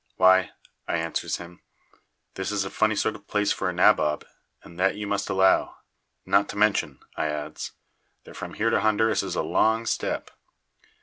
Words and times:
"Why," 0.15 0.49
I 0.87 0.97
answers 0.97 1.37
him, 1.37 1.61
"this 2.33 2.49
is 2.51 2.65
a 2.65 2.71
funny 2.71 2.95
sort 2.95 3.13
of 3.15 3.27
place 3.27 3.51
for 3.51 3.69
a 3.69 3.71
nabob, 3.71 4.25
and 4.63 4.79
that 4.79 4.95
you 4.95 5.05
must 5.05 5.29
allow; 5.29 5.75
not 6.25 6.49
to 6.49 6.57
mention," 6.57 6.97
I 7.15 7.27
adds, 7.27 7.73
"that 8.23 8.35
from 8.35 8.55
here 8.55 8.71
to 8.71 8.79
Honduras 8.79 9.21
is 9.21 9.35
a 9.35 9.43
long 9.43 9.85
step." 9.85 10.31